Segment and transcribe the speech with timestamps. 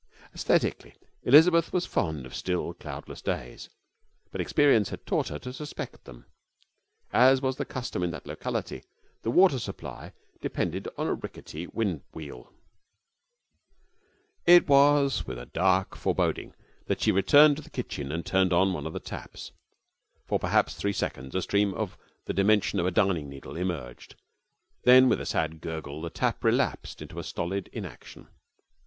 [0.33, 0.95] Aesthetically
[1.25, 3.69] Elizabeth was fond of still, cloudless days,
[4.31, 6.25] but experience had taught her to suspect them.
[7.13, 8.81] As was the custom in that locality,
[9.21, 12.51] the water supply depended on a rickety windwheel.
[14.47, 16.55] It was with a dark foreboding
[16.87, 19.51] that she returned to the kitchen and turned on one of the taps.
[20.25, 21.95] For perhaps three seconds a stream of
[22.25, 24.15] the dimension of a darning needle emerged,
[24.83, 28.29] then with a sad gurgle the tap relapsed into a stolid inaction.